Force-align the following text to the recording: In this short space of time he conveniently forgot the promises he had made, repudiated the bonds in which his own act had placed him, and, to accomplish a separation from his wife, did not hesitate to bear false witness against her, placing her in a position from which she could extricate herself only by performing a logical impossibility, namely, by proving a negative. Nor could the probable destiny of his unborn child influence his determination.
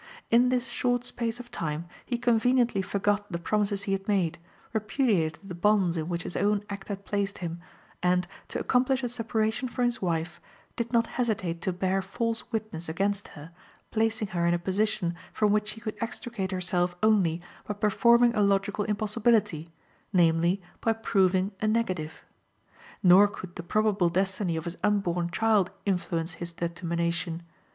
In 0.31 0.49
this 0.49 0.67
short 0.69 1.05
space 1.05 1.39
of 1.39 1.51
time 1.51 1.85
he 2.03 2.17
conveniently 2.17 2.81
forgot 2.81 3.31
the 3.31 3.37
promises 3.37 3.83
he 3.83 3.91
had 3.91 4.07
made, 4.07 4.39
repudiated 4.73 5.39
the 5.47 5.53
bonds 5.53 5.95
in 5.95 6.09
which 6.09 6.23
his 6.23 6.35
own 6.35 6.63
act 6.71 6.87
had 6.87 7.05
placed 7.05 7.37
him, 7.37 7.61
and, 8.01 8.27
to 8.47 8.59
accomplish 8.59 9.03
a 9.03 9.09
separation 9.09 9.67
from 9.67 9.85
his 9.85 10.01
wife, 10.01 10.41
did 10.75 10.91
not 10.91 11.05
hesitate 11.05 11.61
to 11.61 11.71
bear 11.71 12.01
false 12.01 12.51
witness 12.51 12.89
against 12.89 13.27
her, 13.37 13.51
placing 13.91 14.29
her 14.29 14.47
in 14.47 14.55
a 14.55 14.57
position 14.57 15.13
from 15.31 15.51
which 15.51 15.67
she 15.67 15.79
could 15.79 15.95
extricate 16.01 16.51
herself 16.51 16.95
only 17.03 17.39
by 17.67 17.75
performing 17.75 18.33
a 18.33 18.41
logical 18.41 18.83
impossibility, 18.85 19.69
namely, 20.11 20.59
by 20.83 20.93
proving 20.93 21.51
a 21.61 21.67
negative. 21.67 22.25
Nor 23.03 23.27
could 23.27 23.55
the 23.55 23.61
probable 23.61 24.09
destiny 24.09 24.55
of 24.55 24.65
his 24.65 24.77
unborn 24.83 25.29
child 25.29 25.69
influence 25.85 26.33
his 26.41 26.51
determination. 26.53 27.43